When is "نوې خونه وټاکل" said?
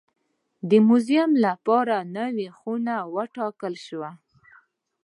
2.17-3.73